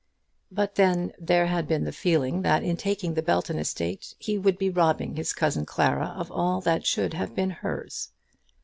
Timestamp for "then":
0.77-1.11